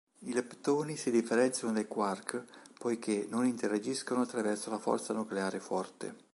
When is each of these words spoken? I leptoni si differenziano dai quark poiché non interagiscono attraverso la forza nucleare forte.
I 0.23 0.33
leptoni 0.33 0.97
si 0.97 1.11
differenziano 1.11 1.75
dai 1.75 1.85
quark 1.85 2.43
poiché 2.79 3.27
non 3.29 3.45
interagiscono 3.45 4.21
attraverso 4.21 4.71
la 4.71 4.79
forza 4.79 5.13
nucleare 5.13 5.59
forte. 5.59 6.15